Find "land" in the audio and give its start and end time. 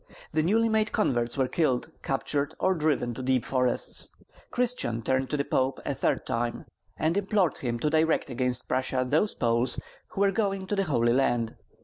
11.13-11.55